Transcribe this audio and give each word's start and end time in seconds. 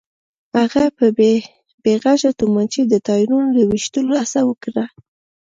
هغې 0.57 0.85
په 0.97 1.05
بې 1.85 1.93
غږه 2.03 2.31
تومانچې 2.39 2.81
د 2.87 2.93
ټايرونو 3.07 3.49
د 3.53 3.59
ويشتلو 3.71 4.13
هڅه 4.21 4.41
وکړه. 4.49 4.85